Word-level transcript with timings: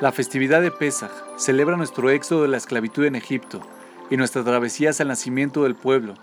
La 0.00 0.10
festividad 0.10 0.60
de 0.60 0.72
Pesaj 0.72 1.12
celebra 1.36 1.76
nuestro 1.76 2.10
éxodo 2.10 2.42
de 2.42 2.48
la 2.48 2.56
esclavitud 2.56 3.04
en 3.04 3.14
Egipto 3.14 3.60
y 4.10 4.16
nuestra 4.16 4.42
travesía 4.42 4.90
hacia 4.90 5.04
el 5.04 5.08
nacimiento 5.08 5.62
del 5.62 5.76
pueblo 5.76 6.14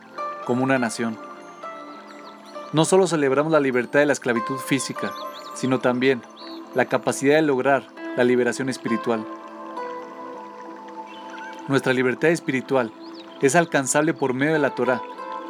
como 0.46 0.66
una 0.66 0.78
nación. 0.78 1.18
No 2.74 2.84
solo 2.84 3.08
celebramos 3.08 3.50
la 3.50 3.62
libertad 3.62 4.02
de 4.02 4.08
la 4.08 4.14
esclavitud 4.14 4.58
física, 4.58 5.14
sino 5.56 5.80
también 5.80 6.22
la 6.76 6.86
capacidad 6.86 7.36
de 7.36 7.44
lograr 7.44 7.88
la 8.18 8.26
liberación 8.26 8.68
espiritual. 8.68 9.26
Nuestra 11.70 11.94
libertad 11.94 12.30
espiritual 12.30 12.92
es 13.42 13.56
alcanzable 13.56 14.14
por 14.14 14.34
medio 14.34 14.52
de 14.52 14.60
la 14.60 14.76
Torah 14.76 15.02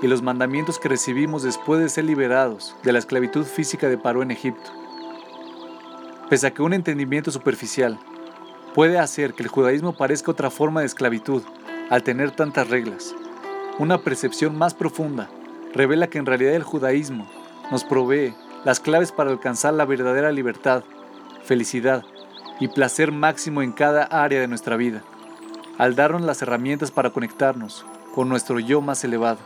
y 0.04 0.08
los 0.08 0.22
mandamientos 0.22 0.78
que 0.78 0.90
recibimos 0.90 1.42
después 1.42 1.82
de 1.82 1.90
ser 1.90 2.06
liberados 2.06 2.76
de 2.84 2.92
la 2.92 3.00
esclavitud 3.00 3.46
física 3.46 3.90
de 3.90 3.98
Paró 3.98 4.22
en 4.22 4.30
Egipto. 4.30 4.70
Pese 6.30 6.48
a 6.48 6.52
que 6.52 6.62
un 6.62 6.74
entendimiento 6.74 7.32
superficial 7.32 8.00
puede 8.74 9.00
hacer 9.00 9.34
que 9.34 9.43
el 9.43 9.50
judaísmo 9.50 9.93
parezca 9.93 10.32
otra 10.32 10.50
forma 10.50 10.82
de 10.82 10.86
esclavitud 10.86 11.43
al 11.89 12.04
tener 12.04 12.32
tantas 12.32 12.70
reglas. 12.70 13.14
Una 13.79 14.00
percepción 14.00 14.57
más 14.57 14.74
profunda 14.74 15.29
revela 15.74 16.07
que 16.07 16.18
en 16.18 16.25
realidad 16.25 16.54
el 16.54 16.64
judaísmo 16.64 17.29
nos 17.71 17.84
provee 17.84 18.34
las 18.64 18.79
claves 18.79 19.12
para 19.12 19.32
alcanzar 19.32 19.74
la 19.74 19.86
verdadera 19.86 20.32
libertad, 20.32 20.84
felicidad 21.43 22.04
y 22.60 22.68
placer 22.68 23.12
máximo 23.12 23.62
en 23.62 23.71
cada 23.71 24.04
área 24.04 24.39
de 24.39 24.48
nuestra 24.48 24.76
vida, 24.76 25.01
al 25.78 25.96
darnos 25.96 26.21
las 26.21 26.42
herramientas 26.42 26.92
para 26.92 27.10
conectarnos 27.10 27.86
con 28.14 28.29
nuestro 28.29 28.60
yo 28.60 28.82
más 28.82 29.04
elevado. 29.04 29.40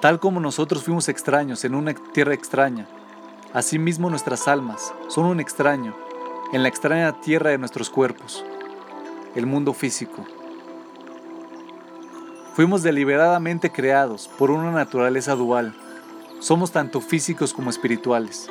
Tal 0.00 0.20
como 0.20 0.38
nosotros 0.38 0.84
fuimos 0.84 1.08
extraños 1.08 1.64
en 1.64 1.74
una 1.74 1.94
tierra 1.94 2.34
extraña, 2.34 2.86
Asimismo 3.56 4.10
nuestras 4.10 4.48
almas 4.48 4.92
son 5.08 5.24
un 5.24 5.40
extraño 5.40 5.94
en 6.52 6.62
la 6.62 6.68
extraña 6.68 7.22
tierra 7.22 7.48
de 7.48 7.56
nuestros 7.56 7.88
cuerpos, 7.88 8.44
el 9.34 9.46
mundo 9.46 9.72
físico. 9.72 10.26
Fuimos 12.52 12.82
deliberadamente 12.82 13.72
creados 13.72 14.28
por 14.28 14.50
una 14.50 14.72
naturaleza 14.72 15.34
dual. 15.36 15.74
Somos 16.38 16.70
tanto 16.70 17.00
físicos 17.00 17.54
como 17.54 17.70
espirituales, 17.70 18.50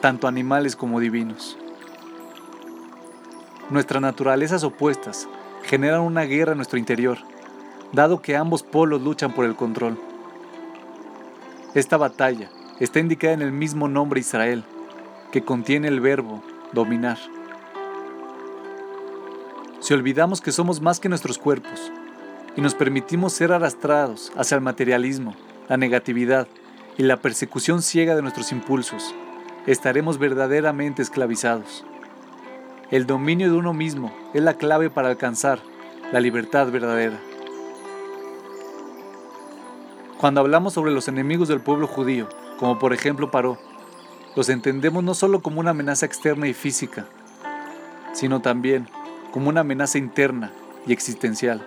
tanto 0.00 0.26
animales 0.26 0.76
como 0.76 0.98
divinos. 0.98 1.58
Nuestras 3.68 4.00
naturalezas 4.00 4.64
opuestas 4.64 5.28
generan 5.64 6.00
una 6.00 6.22
guerra 6.22 6.52
en 6.52 6.56
nuestro 6.56 6.78
interior, 6.78 7.18
dado 7.92 8.22
que 8.22 8.34
ambos 8.34 8.62
polos 8.62 9.02
luchan 9.02 9.34
por 9.34 9.44
el 9.44 9.54
control. 9.54 10.00
Esta 11.74 11.98
batalla 11.98 12.48
está 12.80 13.00
indicada 13.00 13.34
en 13.34 13.42
el 13.42 13.52
mismo 13.52 13.88
nombre 13.88 14.20
Israel, 14.20 14.64
que 15.32 15.42
contiene 15.42 15.88
el 15.88 16.00
verbo 16.00 16.42
dominar. 16.72 17.18
Si 19.80 19.94
olvidamos 19.94 20.40
que 20.40 20.52
somos 20.52 20.80
más 20.80 21.00
que 21.00 21.08
nuestros 21.08 21.38
cuerpos 21.38 21.92
y 22.56 22.60
nos 22.60 22.74
permitimos 22.74 23.32
ser 23.32 23.52
arrastrados 23.52 24.32
hacia 24.36 24.56
el 24.56 24.60
materialismo, 24.60 25.34
la 25.68 25.76
negatividad 25.76 26.48
y 26.96 27.02
la 27.02 27.16
persecución 27.16 27.82
ciega 27.82 28.14
de 28.14 28.22
nuestros 28.22 28.52
impulsos, 28.52 29.14
estaremos 29.66 30.18
verdaderamente 30.18 31.02
esclavizados. 31.02 31.84
El 32.90 33.06
dominio 33.06 33.50
de 33.50 33.56
uno 33.56 33.74
mismo 33.74 34.12
es 34.34 34.42
la 34.42 34.54
clave 34.54 34.88
para 34.88 35.08
alcanzar 35.08 35.58
la 36.12 36.20
libertad 36.20 36.70
verdadera. 36.70 37.18
Cuando 40.18 40.40
hablamos 40.40 40.72
sobre 40.72 40.90
los 40.90 41.06
enemigos 41.06 41.48
del 41.48 41.60
pueblo 41.60 41.86
judío, 41.86 42.28
como 42.58 42.78
por 42.78 42.92
ejemplo 42.92 43.30
Paró, 43.30 43.58
los 44.36 44.48
entendemos 44.48 45.02
no 45.02 45.14
solo 45.14 45.40
como 45.42 45.60
una 45.60 45.70
amenaza 45.70 46.06
externa 46.06 46.48
y 46.48 46.54
física, 46.54 47.06
sino 48.12 48.40
también 48.40 48.88
como 49.32 49.48
una 49.48 49.60
amenaza 49.60 49.98
interna 49.98 50.52
y 50.86 50.92
existencial. 50.92 51.64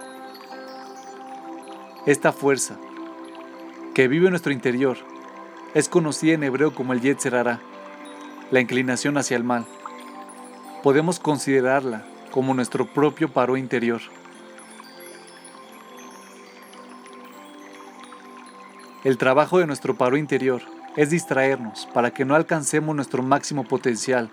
Esta 2.06 2.32
fuerza, 2.32 2.78
que 3.94 4.08
vive 4.08 4.26
en 4.26 4.32
nuestro 4.32 4.52
interior, 4.52 4.98
es 5.74 5.88
conocida 5.88 6.34
en 6.34 6.44
hebreo 6.44 6.74
como 6.74 6.94
el 6.94 7.02
Yetzer 7.02 7.60
la 8.52 8.60
inclinación 8.60 9.18
hacia 9.18 9.38
el 9.38 9.44
mal. 9.44 9.66
Podemos 10.84 11.20
considerarla 11.20 12.06
como 12.32 12.54
nuestro 12.54 12.86
propio 12.86 13.30
paro 13.32 13.56
interior. 13.56 14.02
El 19.04 19.18
trabajo 19.18 19.60
de 19.60 19.68
nuestro 19.68 19.96
paro 19.96 20.18
interior 20.18 20.62
es 20.96 21.10
distraernos 21.10 21.88
para 21.94 22.12
que 22.12 22.26
no 22.26 22.36
alcancemos 22.36 22.96
nuestro 22.96 23.24
máximo 23.24 23.64
potencial 23.64 24.30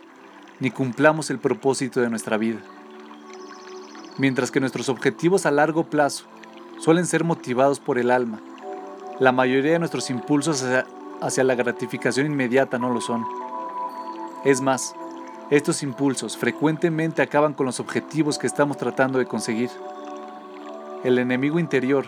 ni 0.61 0.71
cumplamos 0.71 1.31
el 1.31 1.39
propósito 1.39 2.01
de 2.01 2.11
nuestra 2.11 2.37
vida. 2.37 2.59
Mientras 4.19 4.51
que 4.51 4.61
nuestros 4.61 4.89
objetivos 4.89 5.47
a 5.47 5.53
largo 5.53 5.85
plazo 5.85 6.25
suelen 6.81 7.07
ser 7.07 7.23
motivados 7.23 7.79
por 7.79 7.99
el 7.99 8.11
alma, 8.11 8.41
la 9.21 9.33
mayoría 9.33 9.73
de 9.73 9.79
nuestros 9.79 10.11
impulsos 10.11 10.65
hacia, 11.21 11.45
la 11.45 11.55
gratificación 11.55 12.27
inmediata 12.27 12.79
no 12.79 12.91
lo 12.91 13.01
son. 13.01 13.25
Es 14.45 14.61
más, 14.61 14.95
estos 15.51 15.83
impulsos 15.83 16.37
frecuentemente 16.37 17.23
acaban 17.23 17.55
con 17.55 17.67
los 17.67 17.81
objetivos 17.81 18.39
que 18.39 18.47
estamos 18.47 18.77
tratando 18.77 19.19
de 19.19 19.27
conseguir. 19.27 19.71
El 21.05 21.19
enemigo 21.19 21.59
interior 21.61 22.07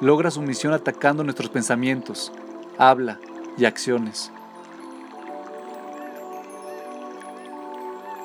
logra 0.00 0.30
su 0.30 0.42
misión 0.42 0.72
atacando 0.72 1.24
nuestros 1.24 1.50
pensamientos, 1.50 2.32
habla, 2.78 3.18
y 3.60 3.66
acciones. 3.66 4.32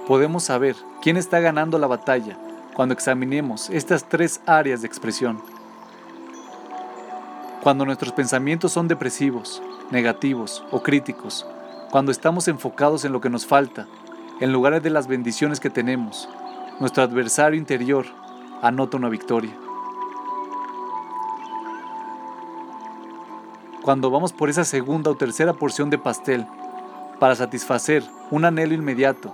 Podemos 0.07 0.44
saber 0.44 0.75
quién 1.01 1.18
está 1.18 1.40
ganando 1.40 1.78
la 1.78 1.88
batalla 1.88 2.38
cuando 2.73 2.94
examinemos 2.94 3.69
estas 3.69 4.07
tres 4.07 4.40
áreas 4.45 4.81
de 4.81 4.88
expresión. 4.88 5.41
Cuando 7.62 7.85
nuestros 7.85 8.13
pensamientos 8.13 8.72
son 8.72 8.88
depresivos, 8.88 9.62
negativos 9.91 10.63
o 10.72 10.81
críticos, 10.84 11.45
cuando 11.90 12.12
estamos 12.12 12.47
enfocados 12.47 13.03
en 13.03 13.12
lo 13.12 13.22
que 13.22 13.29
nos 13.29 13.45
falta, 13.45 13.88
en 14.40 14.53
lugar 14.53 14.81
de 14.81 14.90
las 14.90 15.07
bendiciones 15.07 15.59
que 15.59 15.69
tenemos, 15.69 16.29
nuestro 16.79 17.03
adversario 17.03 17.57
interior 17.57 18.06
anota 18.62 18.97
una 18.97 19.09
victoria. 19.09 19.65
Cuando 23.85 24.09
vamos 24.09 24.34
por 24.34 24.50
esa 24.50 24.63
segunda 24.63 25.12
o 25.12 25.16
tercera 25.16 25.53
porción 25.53 25.91
de 25.91 26.00
pastel 26.00 26.47
para 27.19 27.35
satisfacer 27.35 28.03
un 28.31 28.44
anhelo 28.44 28.73
inmediato, 28.73 29.31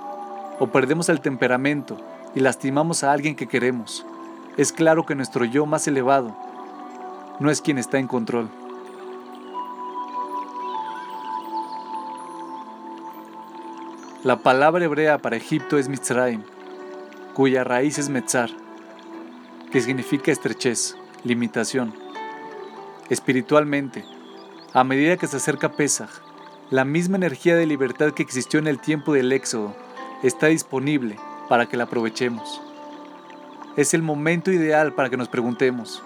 o 0.60 0.68
perdemos 0.68 1.08
el 1.08 1.22
temperamento 1.22 1.96
y 2.36 2.42
lastimamos 2.42 3.06
a 3.06 3.14
alguien 3.14 3.38
que 3.38 3.48
queremos, 3.48 4.06
es 4.58 4.74
claro 4.74 5.06
que 5.06 5.16
nuestro 5.16 5.46
yo 5.46 5.66
más 5.66 5.88
elevado 5.88 6.36
no 7.40 7.50
es 7.50 7.62
quien 7.62 7.78
está 7.78 7.98
en 7.98 8.08
control. 8.08 8.50
La 14.26 14.36
palabra 14.36 14.84
hebrea 14.84 15.20
para 15.20 15.38
Egipto 15.38 15.78
es 15.78 15.88
Mitzrayim, 15.88 16.44
cuya 17.34 17.64
raíz 17.64 17.98
es 18.00 18.10
Metzar, 18.10 18.50
que 19.72 19.80
significa 19.80 20.30
estrechez, 20.30 20.98
limitación. 21.24 21.94
Espiritualmente, 23.10 24.04
a 24.74 24.86
medida 24.86 25.18
que 25.18 25.28
se 25.28 25.38
acerca 25.38 25.74
Pesaj, 25.74 26.10
la 26.70 26.86
misma 26.86 27.18
energía 27.18 27.58
de 27.58 27.66
libertad 27.66 28.12
que 28.14 28.24
existió 28.24 28.58
en 28.58 28.68
el 28.68 28.80
tiempo 28.80 29.12
del 29.12 29.34
Éxodo 29.34 29.76
está 30.24 30.48
disponible 30.48 31.18
para 31.50 31.66
que 31.66 31.76
la 31.76 31.84
aprovechemos. 31.84 32.62
Es 33.76 33.94
el 33.94 34.02
momento 34.02 34.50
ideal 34.50 34.94
para 34.94 35.10
que 35.10 35.18
nos 35.18 35.28
preguntemos, 35.28 36.02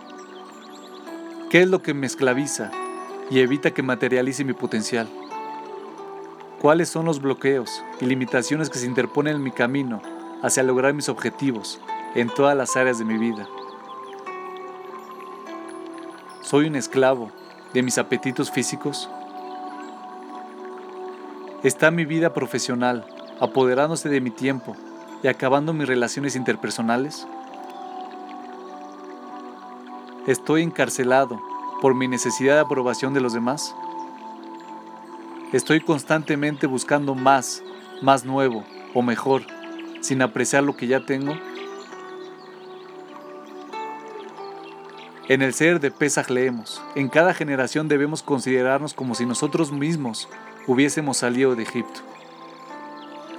¿qué 1.51 1.61
es 1.61 1.69
lo 1.69 1.83
que 1.83 1.93
me 1.93 2.07
esclaviza 2.07 2.71
y 3.29 3.39
evita 3.39 3.69
que 3.69 3.83
materialice 3.83 4.43
mi 4.43 4.53
potencial? 4.53 5.07
¿Cuáles 6.59 6.89
son 6.89 7.05
los 7.05 7.21
bloqueos 7.21 7.83
y 8.01 8.05
limitaciones 8.05 8.71
que 8.71 8.79
se 8.79 8.87
interponen 8.87 9.35
en 9.35 9.43
mi 9.43 9.51
camino 9.51 10.01
hacia 10.41 10.63
lograr 10.63 10.95
mis 10.95 11.09
objetivos 11.09 11.79
en 12.15 12.29
todas 12.29 12.57
las 12.57 12.75
áreas 12.75 12.97
de 12.97 13.05
mi 13.05 13.19
vida? 13.19 13.47
Soy 16.41 16.65
un 16.65 16.75
esclavo 16.75 17.31
de 17.75 17.83
mis 17.83 17.97
apetitos 17.97 18.49
físicos? 18.49 19.09
¿Está 21.61 21.91
mi 21.91 22.05
vida 22.05 22.33
profesional 22.33 23.05
apoderándose 23.41 24.07
de 24.07 24.21
mi 24.21 24.31
tiempo 24.31 24.77
y 25.21 25.27
acabando 25.27 25.73
mis 25.73 25.85
relaciones 25.85 26.37
interpersonales? 26.37 27.27
¿Estoy 30.25 30.63
encarcelado 30.63 31.41
por 31.81 31.93
mi 31.95 32.07
necesidad 32.07 32.55
de 32.55 32.61
aprobación 32.61 33.13
de 33.13 33.19
los 33.19 33.33
demás? 33.33 33.75
¿Estoy 35.51 35.81
constantemente 35.81 36.67
buscando 36.67 37.13
más, 37.13 37.61
más 38.01 38.23
nuevo 38.23 38.63
o 38.93 39.01
mejor, 39.01 39.41
sin 39.99 40.21
apreciar 40.21 40.63
lo 40.63 40.77
que 40.77 40.87
ya 40.87 41.05
tengo? 41.05 41.35
En 45.27 45.41
el 45.41 45.55
ser 45.55 45.79
de 45.79 45.89
Pesaj 45.89 46.29
leemos, 46.29 46.83
en 46.93 47.09
cada 47.09 47.33
generación 47.33 47.87
debemos 47.87 48.21
considerarnos 48.21 48.93
como 48.93 49.15
si 49.15 49.25
nosotros 49.25 49.71
mismos 49.71 50.29
hubiésemos 50.67 51.17
salido 51.17 51.55
de 51.55 51.63
Egipto. 51.63 52.01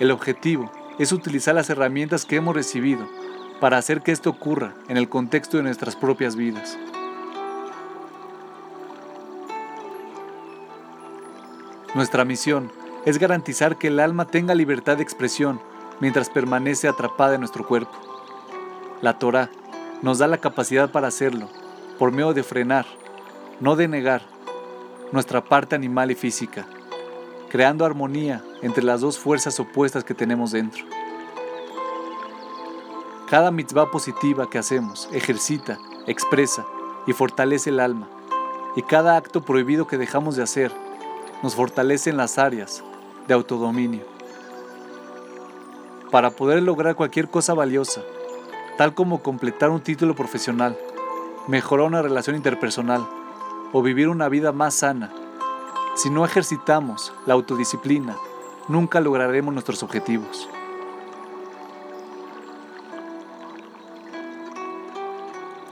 El 0.00 0.10
objetivo 0.10 0.68
es 0.98 1.12
utilizar 1.12 1.54
las 1.54 1.70
herramientas 1.70 2.24
que 2.24 2.36
hemos 2.36 2.56
recibido 2.56 3.06
para 3.60 3.78
hacer 3.78 4.02
que 4.02 4.10
esto 4.10 4.30
ocurra 4.30 4.74
en 4.88 4.96
el 4.96 5.08
contexto 5.08 5.58
de 5.58 5.62
nuestras 5.62 5.94
propias 5.94 6.34
vidas. 6.34 6.76
Nuestra 11.94 12.24
misión 12.24 12.72
es 13.04 13.18
garantizar 13.18 13.78
que 13.78 13.86
el 13.86 14.00
alma 14.00 14.26
tenga 14.26 14.56
libertad 14.56 14.96
de 14.96 15.04
expresión 15.04 15.60
mientras 16.00 16.30
permanece 16.30 16.88
atrapada 16.88 17.34
en 17.34 17.42
nuestro 17.42 17.64
cuerpo. 17.64 17.94
La 19.02 19.20
Torah 19.20 19.50
nos 20.02 20.18
da 20.18 20.26
la 20.26 20.38
capacidad 20.38 20.90
para 20.90 21.06
hacerlo 21.06 21.48
por 21.98 22.12
medio 22.12 22.34
de 22.34 22.42
frenar, 22.42 22.86
no 23.60 23.76
de 23.76 23.88
negar, 23.88 24.22
nuestra 25.12 25.42
parte 25.42 25.74
animal 25.74 26.10
y 26.10 26.14
física, 26.14 26.66
creando 27.48 27.84
armonía 27.84 28.42
entre 28.62 28.84
las 28.84 29.00
dos 29.00 29.18
fuerzas 29.18 29.58
opuestas 29.60 30.04
que 30.04 30.14
tenemos 30.14 30.52
dentro. 30.52 30.84
Cada 33.30 33.50
mitzvah 33.50 33.90
positiva 33.90 34.48
que 34.50 34.58
hacemos 34.58 35.08
ejercita, 35.12 35.78
expresa 36.06 36.66
y 37.06 37.12
fortalece 37.12 37.70
el 37.70 37.80
alma, 37.80 38.08
y 38.76 38.82
cada 38.82 39.16
acto 39.16 39.42
prohibido 39.42 39.86
que 39.86 39.98
dejamos 39.98 40.36
de 40.36 40.42
hacer 40.42 40.72
nos 41.42 41.54
fortalece 41.54 42.10
en 42.10 42.16
las 42.16 42.38
áreas 42.38 42.84
de 43.26 43.34
autodominio. 43.34 44.04
Para 46.10 46.30
poder 46.30 46.62
lograr 46.62 46.94
cualquier 46.94 47.28
cosa 47.28 47.54
valiosa, 47.54 48.02
tal 48.78 48.94
como 48.94 49.22
completar 49.22 49.70
un 49.70 49.80
título 49.80 50.14
profesional, 50.14 50.78
mejorar 51.46 51.86
una 51.86 52.02
relación 52.02 52.36
interpersonal 52.36 53.06
o 53.72 53.82
vivir 53.82 54.08
una 54.08 54.28
vida 54.28 54.52
más 54.52 54.74
sana, 54.74 55.12
si 55.94 56.10
no 56.10 56.24
ejercitamos 56.24 57.12
la 57.24 57.34
autodisciplina, 57.34 58.16
nunca 58.68 59.00
lograremos 59.00 59.54
nuestros 59.54 59.82
objetivos. 59.82 60.48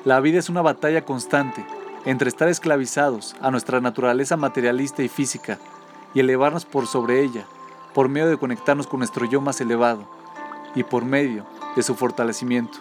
La 0.05 0.21
vida 0.21 0.39
es 0.39 0.49
una 0.49 0.63
batalla 0.63 1.05
constante 1.05 1.65
entre 2.05 2.29
estar 2.29 2.49
esclavizados 2.49 3.35
a 3.41 3.51
nuestra 3.51 3.81
naturaleza 3.81 4.37
materialista 4.37 5.03
y 5.03 5.09
física 5.09 5.59
y 6.13 6.21
elevarnos 6.21 6.65
por 6.65 6.87
sobre 6.87 7.23
ella, 7.23 7.47
por 7.95 8.09
medio 8.09 8.29
de 8.29 8.37
conectarnos 8.37 8.87
con 8.87 8.99
nuestro 8.99 9.27
yo 9.27 9.41
más 9.41 9.61
elevado 9.61 10.05
y 10.75 10.85
por 10.85 11.05
medio 11.05 11.47
de 11.75 11.83
su 11.83 11.95
fortalecimiento. 11.95 12.79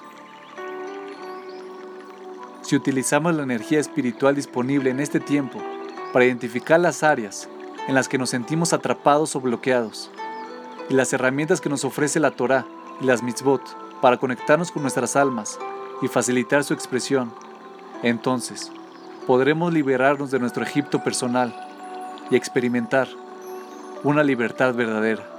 Si 2.74 2.78
utilizamos 2.78 3.36
la 3.36 3.44
energía 3.44 3.80
espiritual 3.80 4.34
disponible 4.34 4.90
en 4.90 5.00
este 5.00 5.20
tiempo 5.20 5.62
para 6.12 6.26
identificar 6.26 6.80
las 6.80 7.04
áreas 7.04 7.48
en 7.88 7.94
las 7.94 8.08
que 8.08 8.18
nos 8.18 8.32
sentimos 8.32 8.74
atrapados 8.74 9.36
o 9.36 9.42
bloqueados, 9.42 10.10
y 10.90 10.96
las 10.96 11.14
herramientas 11.14 11.62
que 11.62 11.70
nos 11.70 11.86
ofrece 11.86 12.20
la 12.20 12.32
Torah 12.32 12.66
y 13.00 13.06
las 13.06 13.22
mitzvot 13.22 13.62
para 14.02 14.18
conectarnos 14.18 14.72
con 14.72 14.82
nuestras 14.82 15.16
almas 15.16 15.60
y 16.02 16.08
facilitar 16.08 16.64
su 16.64 16.74
expresión, 16.74 17.32
entonces 18.02 18.72
podremos 19.28 19.72
liberarnos 19.72 20.32
de 20.32 20.40
nuestro 20.40 20.64
Egipto 20.64 21.04
personal 21.04 21.56
y 22.32 22.36
experimentar 22.36 23.08
una 24.04 24.24
libertad 24.24 24.74
verdadera. 24.74 25.33